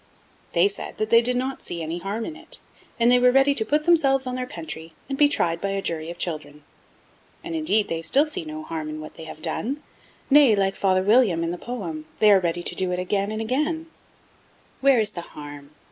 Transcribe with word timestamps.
They 0.53 0.67
said 0.67 0.97
that 0.97 1.11
they 1.11 1.21
did 1.21 1.37
not 1.37 1.61
see 1.61 1.83
any 1.83 1.99
harm 1.99 2.25
in 2.25 2.35
it, 2.35 2.59
and 2.99 3.11
they 3.11 3.19
were 3.19 3.31
ready 3.31 3.53
to 3.53 3.63
'put 3.63 3.83
themselves 3.83 4.25
on 4.25 4.33
their 4.33 4.47
country,' 4.47 4.93
and 5.07 5.15
be 5.15 5.29
tried 5.29 5.61
by 5.61 5.69
a 5.69 5.81
jury 5.83 6.09
of 6.09 6.17
children. 6.17 6.63
And, 7.43 7.53
indeed, 7.53 7.87
they 7.87 8.01
still 8.01 8.25
see 8.25 8.43
no 8.43 8.63
harm 8.63 8.89
in 8.89 8.99
what 8.99 9.15
they 9.15 9.25
have 9.25 9.43
done; 9.43 9.83
nay, 10.27 10.55
like 10.55 10.75
Father 10.75 11.03
William 11.03 11.43
in 11.43 11.51
the 11.51 11.57
poem, 11.59 12.07
they 12.17 12.31
are 12.31 12.39
ready 12.39 12.63
'to 12.63 12.73
do 12.73 12.91
it 12.91 12.97
again 12.97 13.31
and 13.31 13.43
again.' 13.43 13.67
(1) 13.67 13.67
You 13.67 13.67
may 13.75 13.75
buy 13.75 13.75
them 13.75 13.89
from 13.89 13.89
Mr. 13.91 13.91
Nutt, 13.93 13.97
in 14.01 14.15
the 14.17 14.41
Strand. 14.41 14.81
Where 14.81 14.99
is 14.99 15.11
the 15.11 15.21
harm? 15.21 15.69